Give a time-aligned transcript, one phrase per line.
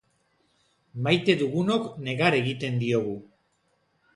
[1.07, 3.17] Maite dugunok negar egiten diogu.